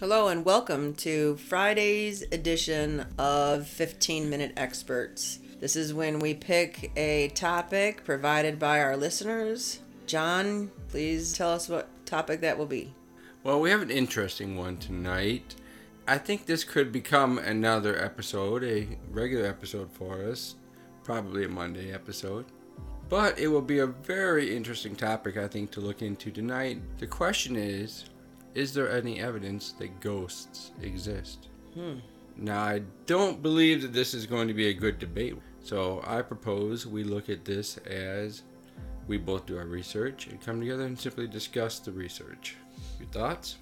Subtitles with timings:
[0.00, 5.40] Hello and welcome to Friday's edition of 15 Minute Experts.
[5.60, 9.80] This is when we pick a topic provided by our listeners.
[10.06, 12.94] John, please tell us what topic that will be.
[13.44, 15.54] Well, we have an interesting one tonight.
[16.08, 20.54] I think this could become another episode, a regular episode for us,
[21.04, 22.46] probably a Monday episode.
[23.10, 26.80] But it will be a very interesting topic, I think, to look into tonight.
[26.96, 28.06] The question is
[28.54, 31.48] is there any evidence that ghosts exist?
[31.74, 31.98] Hmm.
[32.36, 35.36] Now, I don't believe that this is going to be a good debate.
[35.62, 38.42] So I propose we look at this as
[39.06, 42.56] we both do our research and come together and simply discuss the research.
[42.98, 43.56] Your thoughts?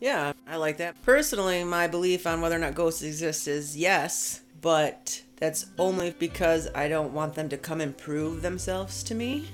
[0.00, 1.00] Yeah, I like that.
[1.02, 6.68] Personally, my belief on whether or not ghosts exist is yes, but that's only because
[6.74, 9.48] I don't want them to come and prove themselves to me.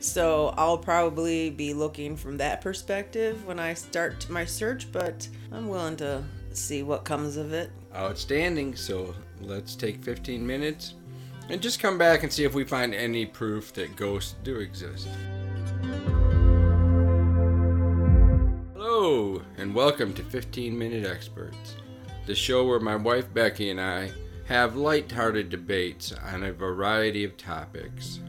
[0.00, 5.68] So I'll probably be looking from that perspective when I start my search, but I'm
[5.68, 7.70] willing to see what comes of it.
[7.94, 8.74] Outstanding.
[8.76, 10.94] So let's take 15 minutes
[11.48, 15.08] and just come back and see if we find any proof that ghosts do exist.
[18.74, 21.76] Hello, and welcome to 15 Minute Experts,
[22.26, 24.12] the show where my wife Becky and I
[24.46, 28.20] have light-hearted debates on a variety of topics.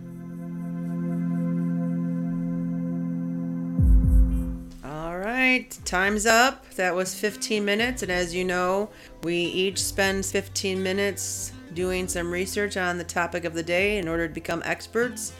[5.52, 6.70] Right, time's up.
[6.76, 8.90] That was 15 minutes, and as you know,
[9.24, 14.08] we each spend 15 minutes doing some research on the topic of the day in
[14.08, 15.34] order to become experts.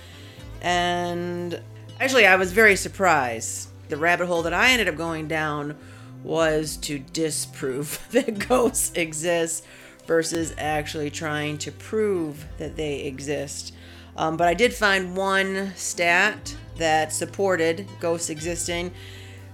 [0.62, 1.62] And
[2.00, 3.70] actually, I was very surprised.
[3.88, 5.78] The rabbit hole that I ended up going down
[6.24, 9.66] was to disprove that ghosts exist
[10.08, 13.74] versus actually trying to prove that they exist.
[14.18, 18.92] Um, but I did find one stat that supported ghosts existing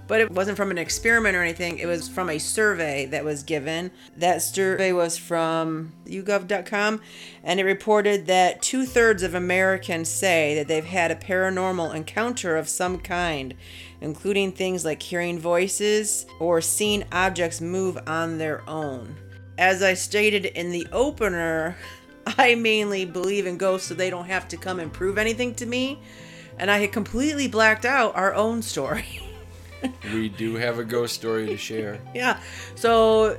[0.08, 1.78] but it wasn't from an experiment or anything.
[1.78, 3.90] It was from a survey that was given.
[4.16, 7.02] That survey was from YouGov.com,
[7.44, 12.56] and it reported that two thirds of Americans say that they've had a paranormal encounter
[12.56, 13.54] of some kind,
[14.00, 19.14] including things like hearing voices or seeing objects move on their own.
[19.58, 21.76] As I stated in the opener,
[22.26, 25.66] I mainly believe in ghosts so they don't have to come and prove anything to
[25.66, 26.00] me.
[26.58, 29.22] And I had completely blacked out our own story.
[30.12, 32.00] we do have a ghost story to share.
[32.14, 32.40] yeah.
[32.74, 33.38] So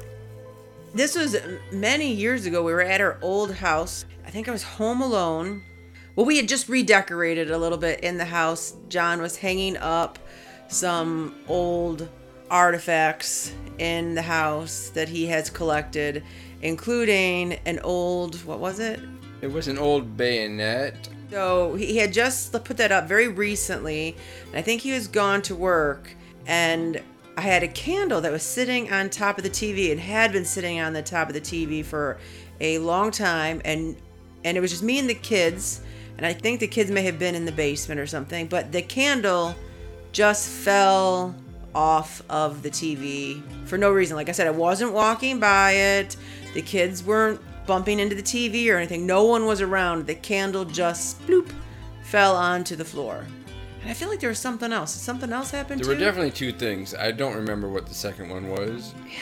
[0.93, 1.37] this was
[1.71, 2.63] many years ago.
[2.63, 4.05] We were at our old house.
[4.25, 5.63] I think I was home alone.
[6.15, 8.75] Well, we had just redecorated a little bit in the house.
[8.89, 10.19] John was hanging up
[10.67, 12.09] some old
[12.49, 16.23] artifacts in the house that he has collected,
[16.61, 18.99] including an old, what was it?
[19.41, 21.07] It was an old bayonet.
[21.31, 24.15] So he had just put that up very recently.
[24.47, 26.15] And I think he was gone to work
[26.47, 27.01] and
[27.37, 29.91] I had a candle that was sitting on top of the TV.
[29.91, 32.17] and had been sitting on the top of the TV for
[32.59, 33.95] a long time, and
[34.43, 35.81] and it was just me and the kids.
[36.17, 38.81] And I think the kids may have been in the basement or something, but the
[38.81, 39.55] candle
[40.11, 41.33] just fell
[41.73, 44.17] off of the TV for no reason.
[44.17, 46.17] Like I said, I wasn't walking by it.
[46.53, 49.05] The kids weren't bumping into the TV or anything.
[49.05, 50.07] No one was around.
[50.07, 51.53] The candle just bloop
[52.03, 53.25] fell onto the floor.
[53.81, 54.93] And I feel like there was something else.
[54.93, 55.91] Did something else happen There too?
[55.91, 56.93] were definitely two things.
[56.93, 58.93] I don't remember what the second one was.
[59.07, 59.19] Yeah.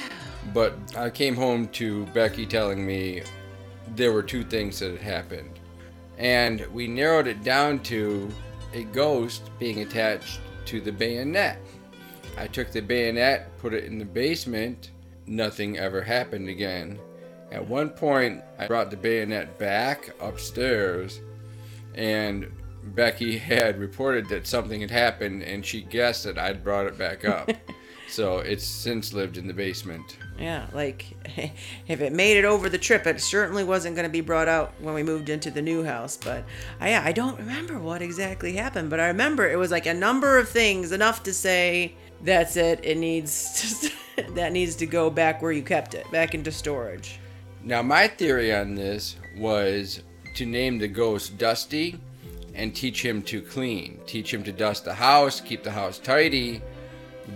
[0.54, 3.22] But I came home to Becky telling me
[3.96, 5.60] there were two things that had happened.
[6.18, 8.30] And we narrowed it down to
[8.74, 11.60] a ghost being attached to the bayonet.
[12.38, 14.92] I took the bayonet, put it in the basement.
[15.28, 17.00] Nothing ever happened again.
[17.52, 21.22] At one point, I brought the bayonet back upstairs,
[21.96, 22.52] and
[22.96, 27.26] Becky had reported that something had happened, and she guessed that I'd brought it back
[27.26, 27.50] up.
[28.08, 30.18] so it's since lived in the basement.
[30.40, 31.06] Yeah, like
[31.88, 34.74] if it made it over the trip, it certainly wasn't going to be brought out
[34.80, 36.18] when we moved into the new house.
[36.18, 36.44] But uh,
[36.82, 40.38] I, I don't remember what exactly happened, but I remember it was like a number
[40.38, 42.80] of things, enough to say that's it.
[42.84, 43.82] It needs
[44.16, 47.20] to, that needs to go back where you kept it, back into storage.
[47.64, 50.04] Now, my theory on this was
[50.36, 52.00] to name the ghost Dusty
[52.58, 56.62] and teach him to clean, teach him to dust the house, keep the house tidy.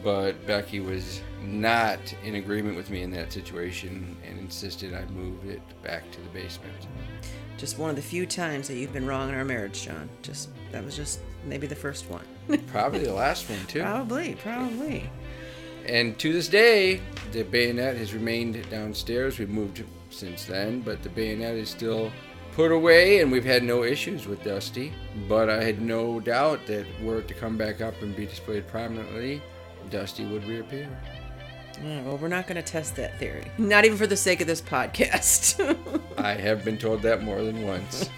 [0.03, 5.45] But Becky was not in agreement with me in that situation and insisted I move
[5.45, 6.73] it back to the basement.
[7.57, 10.09] Just one of the few times that you've been wrong in our marriage, John.
[10.23, 12.25] Just that was just maybe the first one.
[12.67, 13.81] Probably the last one, too.
[13.81, 15.09] probably, probably.
[15.85, 17.01] And to this day,
[17.31, 19.37] the bayonet has remained downstairs.
[19.39, 22.11] We've moved since then, but the bayonet is still
[22.53, 24.93] put away, and we've had no issues with Dusty.
[25.27, 28.67] But I had no doubt that were it to come back up and be displayed
[28.67, 29.41] prominently,
[29.89, 30.89] Dusty would reappear.
[31.83, 33.51] Yeah, well, we're not going to test that theory.
[33.57, 35.77] Not even for the sake of this podcast.
[36.17, 38.09] I have been told that more than once.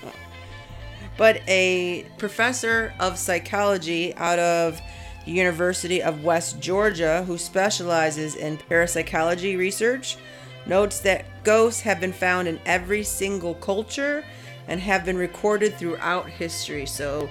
[1.18, 4.82] but a professor of psychology out of
[5.26, 10.18] the University of West Georgia, who specializes in parapsychology research,
[10.66, 14.24] notes that ghosts have been found in every single culture
[14.68, 16.86] and have been recorded throughout history.
[16.86, 17.30] So,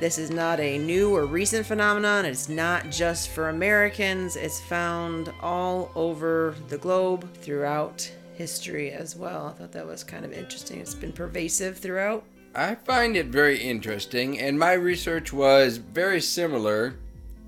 [0.00, 2.24] this is not a new or recent phenomenon.
[2.24, 9.46] It's not just for Americans, it's found all over the globe throughout history as well.
[9.46, 10.80] I thought that was kind of interesting.
[10.80, 12.24] It's been pervasive throughout.
[12.54, 16.96] I find it very interesting, and my research was very similar.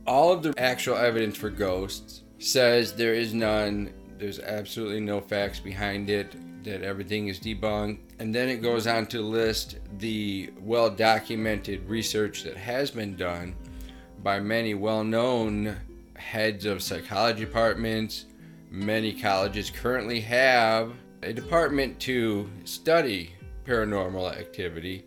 [0.07, 3.93] All of the actual evidence for ghosts says there is none,
[4.25, 6.35] there's absolutely no facts behind it,
[6.65, 7.99] that everything is debunked.
[8.19, 13.55] And then it goes on to list the well documented research that has been done
[14.23, 15.77] by many well known
[16.17, 18.25] heads of psychology departments.
[18.71, 23.35] Many colleges currently have a department to study
[23.67, 25.05] paranormal activity.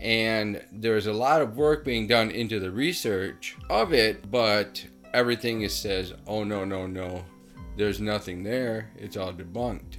[0.00, 4.82] And there's a lot of work being done into the research of it, but
[5.12, 7.22] everything is says, oh no, no, no,
[7.80, 8.90] there's nothing there.
[8.98, 9.96] It's all debunked.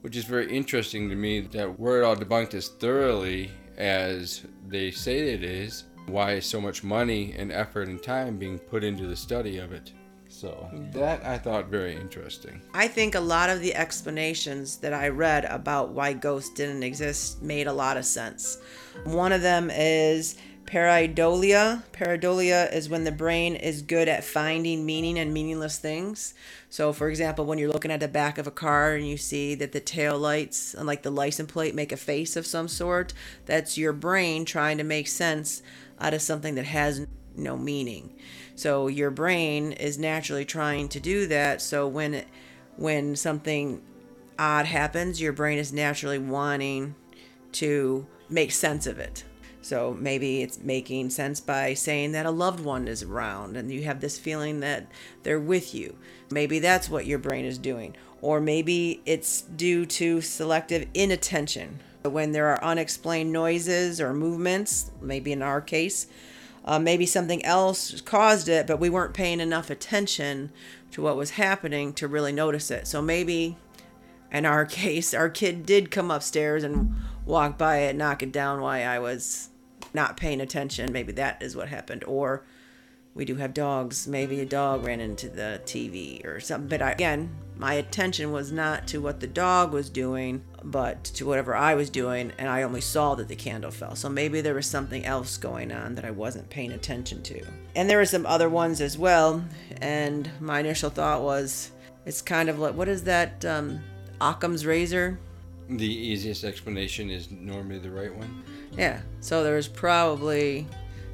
[0.00, 5.34] Which is very interesting to me that we're all debunked as thoroughly as they say
[5.34, 5.84] it is.
[6.06, 9.70] Why is so much money and effort and time being put into the study of
[9.70, 9.92] it?
[10.30, 12.62] So that I thought very interesting.
[12.72, 17.42] I think a lot of the explanations that I read about why ghosts didn't exist
[17.42, 18.58] made a lot of sense.
[19.04, 21.82] One of them is pareidolia.
[21.92, 26.34] Pareidolia is when the brain is good at finding meaning and meaningless things.
[26.68, 29.54] So, for example, when you're looking at the back of a car and you see
[29.56, 33.12] that the tail lights and like the license plate make a face of some sort,
[33.46, 35.62] that's your brain trying to make sense
[36.00, 38.14] out of something that has no meaning.
[38.54, 41.62] So your brain is naturally trying to do that.
[41.62, 42.28] So when it,
[42.76, 43.82] when something
[44.38, 46.94] odd happens, your brain is naturally wanting
[47.52, 49.24] to make sense of it.
[49.62, 53.82] So maybe it's making sense by saying that a loved one is around and you
[53.84, 54.86] have this feeling that
[55.22, 55.96] they're with you.
[56.30, 57.94] Maybe that's what your brain is doing.
[58.22, 61.80] Or maybe it's due to selective inattention.
[62.02, 66.06] When there are unexplained noises or movements, maybe in our case,
[66.64, 70.50] uh, maybe something else caused it, but we weren't paying enough attention
[70.92, 72.86] to what was happening to really notice it.
[72.86, 73.56] So maybe
[74.32, 76.94] in our case, our kid did come upstairs and
[77.30, 79.48] walk by it, knock it down while I was
[79.94, 80.92] not paying attention.
[80.92, 82.04] Maybe that is what happened.
[82.04, 82.44] Or
[83.14, 84.06] we do have dogs.
[84.06, 86.68] Maybe a dog ran into the TV or something.
[86.68, 91.26] But I, again, my attention was not to what the dog was doing, but to
[91.26, 92.32] whatever I was doing.
[92.38, 93.96] And I only saw that the candle fell.
[93.96, 97.44] So maybe there was something else going on that I wasn't paying attention to.
[97.74, 99.44] And there were some other ones as well.
[99.80, 101.72] And my initial thought was
[102.06, 103.44] it's kind of like, what is that?
[103.44, 103.80] Um,
[104.20, 105.18] Occam's razor?
[105.70, 108.42] The easiest explanation is normally the right one.
[108.76, 109.00] Yeah.
[109.20, 110.66] So there was probably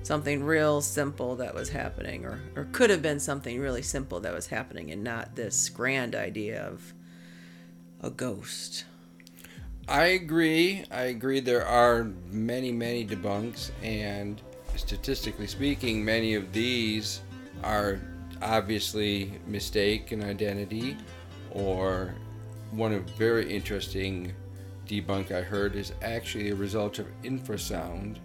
[0.03, 4.33] something real simple that was happening, or, or could have been something really simple that
[4.33, 6.95] was happening, and not this grand idea of
[8.01, 8.85] a ghost.
[9.89, 10.85] I agree.
[10.91, 11.41] I agree.
[11.41, 14.41] There are many, many debunks, and
[14.77, 17.21] statistically speaking, many of these
[17.63, 18.01] are
[18.43, 20.97] obviously mistake mistaken identity,
[21.51, 22.15] or
[22.71, 24.33] one of very interesting
[24.87, 28.19] debunk I heard is actually a result of infrasound,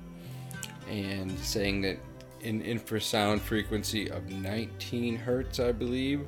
[0.89, 1.97] and saying that
[2.43, 6.27] an infrasound frequency of 19 hertz, I believe,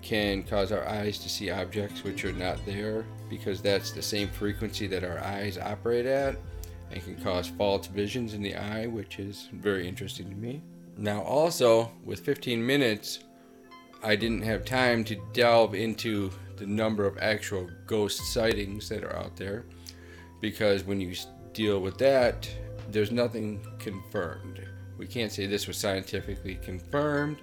[0.00, 4.28] can cause our eyes to see objects which are not there because that's the same
[4.28, 6.36] frequency that our eyes operate at
[6.90, 10.62] and can cause false visions in the eye, which is very interesting to me.
[10.96, 13.20] Now, also, with 15 minutes,
[14.02, 19.16] I didn't have time to delve into the number of actual ghost sightings that are
[19.16, 19.64] out there
[20.40, 21.14] because when you
[21.52, 22.48] deal with that,
[22.90, 24.60] there's nothing confirmed.
[24.96, 27.38] We can't say this was scientifically confirmed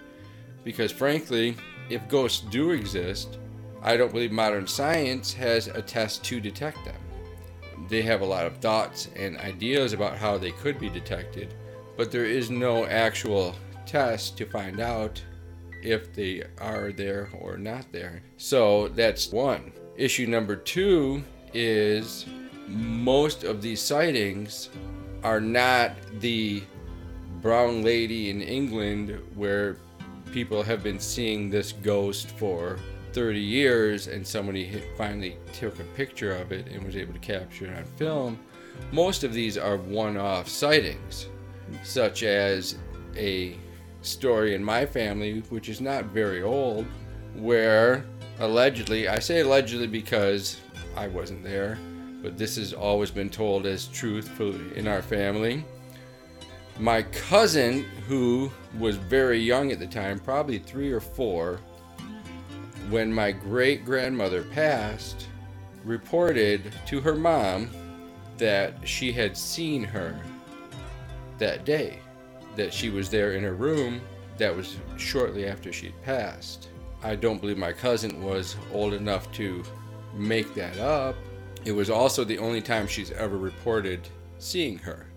[0.63, 1.55] because, frankly,
[1.89, 3.37] if ghosts do exist,
[3.81, 6.95] I don't believe modern science has a test to detect them.
[7.89, 11.53] They have a lot of thoughts and ideas about how they could be detected,
[11.97, 15.21] but there is no actual test to find out
[15.85, 18.23] if they are there or not there.
[18.37, 19.71] So that's one.
[19.95, 21.23] Issue number two
[21.53, 22.25] is
[22.67, 24.69] most of these sightings
[25.23, 26.63] are not the
[27.41, 29.77] brown lady in England where
[30.31, 32.77] people have been seeing this ghost for
[33.13, 37.65] 30 years and somebody finally took a picture of it and was able to capture
[37.65, 38.39] it on film.
[38.91, 41.27] Most of these are one off sightings,
[41.83, 42.75] such as
[43.15, 43.55] a
[44.05, 46.85] story in my family, which is not very old,
[47.35, 48.05] where
[48.39, 50.61] allegedly, I say allegedly because
[50.95, 51.77] I wasn't there,
[52.21, 54.39] but this has always been told as truth
[54.75, 55.63] in our family.
[56.79, 61.59] My cousin, who was very young at the time, probably three or four,
[62.89, 65.27] when my great grandmother passed,
[65.83, 67.69] reported to her mom
[68.37, 70.19] that she had seen her
[71.37, 71.99] that day,
[72.55, 74.01] that she was there in her room.
[74.37, 76.69] That was shortly after she'd passed.
[77.03, 79.63] I don't believe my cousin was old enough to
[80.13, 81.15] make that up.
[81.63, 84.07] It was also the only time she's ever reported
[84.39, 85.07] seeing her.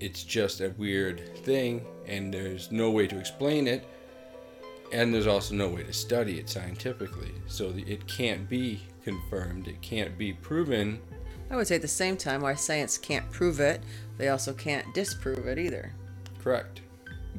[0.00, 3.86] It's just a weird thing, and there's no way to explain it,
[4.92, 7.32] and there's also no way to study it scientifically.
[7.46, 11.00] So it can't be confirmed, it can't be proven.
[11.50, 13.82] I would say at the same time, why science can't prove it,
[14.16, 15.92] they also can't disprove it either.
[16.42, 16.80] Correct.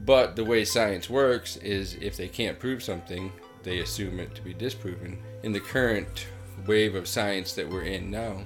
[0.05, 3.31] But the way science works is if they can't prove something,
[3.63, 5.17] they assume it to be disproven.
[5.43, 6.27] In the current
[6.65, 8.43] wave of science that we're in now.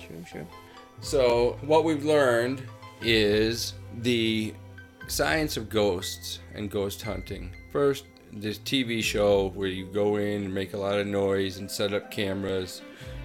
[0.00, 0.46] True, true.
[1.00, 2.62] So, what we've learned
[3.00, 4.54] is the
[5.08, 7.50] science of ghosts and ghost hunting.
[7.72, 11.70] First, this TV show where you go in and make a lot of noise and
[11.70, 12.82] set up cameras.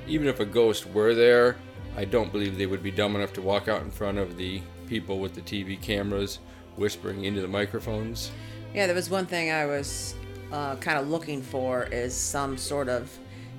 [0.07, 1.55] Even if a ghost were there,
[1.95, 4.61] I don't believe they would be dumb enough to walk out in front of the
[4.87, 6.39] people with the TV cameras
[6.75, 8.31] whispering into the microphones.
[8.73, 10.15] Yeah, there was one thing I was
[10.51, 13.11] uh, kind of looking for is some sort of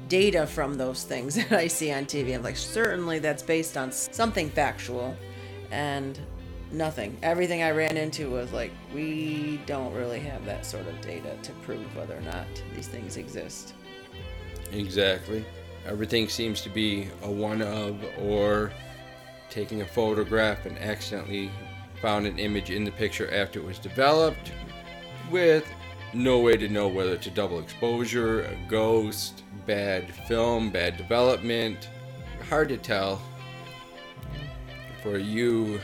[0.08, 2.34] data from those things that I see on TV.
[2.34, 5.16] I'm like, certainly that's based on something factual,
[5.70, 6.18] and
[6.72, 7.16] nothing.
[7.22, 11.52] Everything I ran into was like, we don't really have that sort of data to
[11.64, 13.74] prove whether or not these things exist.
[14.72, 15.44] Exactly.
[15.86, 18.72] Everything seems to be a one of or
[19.50, 21.50] taking a photograph and accidentally
[22.00, 24.52] found an image in the picture after it was developed
[25.30, 25.66] with
[26.14, 31.90] no way to know whether it's a double exposure, a ghost, bad film, bad development.
[32.48, 33.20] Hard to tell.
[35.02, 35.80] For you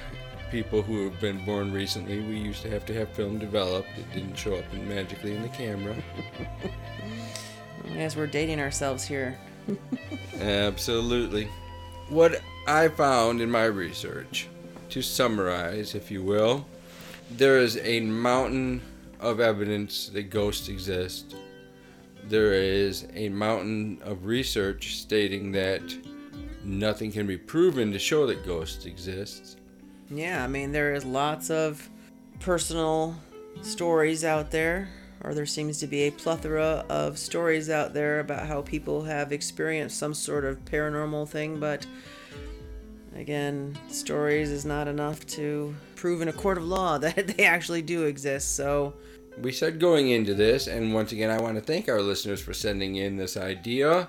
[0.50, 3.88] people who have been born recently, we used to have to have film developed.
[3.96, 5.94] It didn't show up magically in the camera.
[7.96, 9.38] As we're dating ourselves here.
[10.40, 11.48] Absolutely.
[12.08, 14.48] What I found in my research,
[14.88, 16.66] to summarize, if you will,
[17.30, 18.80] there is a mountain
[19.20, 21.36] of evidence that ghosts exist.
[22.26, 25.82] There is a mountain of research stating that
[26.64, 29.58] nothing can be proven to show that ghosts exist.
[30.10, 31.90] Yeah, I mean, there is lots of
[32.40, 33.14] personal
[33.60, 34.88] stories out there,
[35.22, 39.32] or there seems to be a plethora of stories out there about how people have
[39.32, 41.86] experienced some sort of paranormal thing, but
[43.14, 47.82] again, stories is not enough to prove in a court of law that they actually
[47.82, 48.56] do exist.
[48.56, 48.94] So,
[49.38, 52.54] we said going into this, and once again, I want to thank our listeners for
[52.54, 54.08] sending in this idea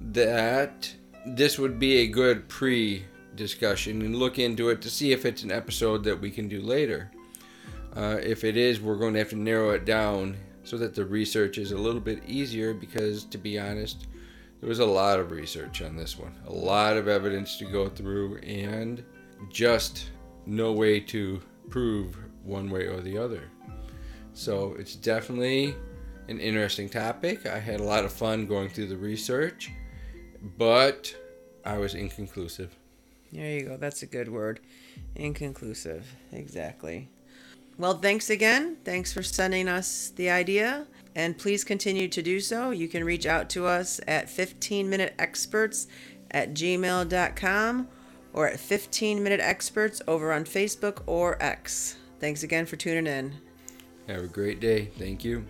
[0.00, 0.92] that
[1.24, 3.04] this would be a good pre
[3.36, 6.60] discussion and look into it to see if it's an episode that we can do
[6.60, 7.10] later.
[7.94, 11.04] Uh, if it is, we're going to have to narrow it down so that the
[11.04, 14.06] research is a little bit easier because, to be honest,
[14.66, 17.88] there was a lot of research on this one, a lot of evidence to go
[17.88, 19.04] through, and
[19.48, 20.10] just
[20.44, 23.44] no way to prove one way or the other.
[24.32, 25.76] So it's definitely
[26.26, 27.46] an interesting topic.
[27.46, 29.70] I had a lot of fun going through the research,
[30.58, 31.14] but
[31.64, 32.74] I was inconclusive.
[33.30, 33.76] There you go.
[33.76, 34.58] That's a good word.
[35.14, 36.12] Inconclusive.
[36.32, 37.08] Exactly.
[37.78, 38.78] Well, thanks again.
[38.84, 40.88] Thanks for sending us the idea.
[41.16, 42.70] And please continue to do so.
[42.70, 45.86] You can reach out to us at 15minuteexperts
[46.30, 47.88] at gmail.com
[48.34, 51.96] or at 15 Minute Experts over on Facebook or X.
[52.20, 53.32] Thanks again for tuning in.
[54.08, 54.90] Have a great day.
[54.98, 55.46] Thank you.